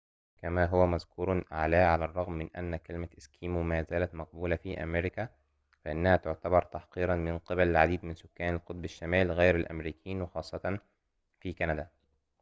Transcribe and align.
كما 0.37 0.65
هو 0.65 0.85
مذكور 0.87 1.45
أعلاه 1.51 1.85
على 1.85 2.05
الرغم 2.05 2.33
من 2.33 2.55
أن 2.55 2.75
كلمة 2.75 3.09
إسكيمو 3.17 3.63
ما 3.63 3.81
زالت 3.83 4.15
مقبولة 4.15 4.55
في 4.55 4.83
أمريكا 4.83 5.29
فإنها 5.85 6.15
تعتبر 6.15 6.61
تحقيراً 6.61 7.15
من 7.15 7.37
قِبل 7.37 7.67
العديد 7.67 8.05
من 8.05 8.15
سكان 8.15 8.53
القطب 8.55 8.85
الشمالي 8.85 9.33
غير 9.33 9.55
الأمريكيين 9.55 10.21
وخاصةً 10.21 10.79
في 11.39 11.53
كندا 11.53 11.87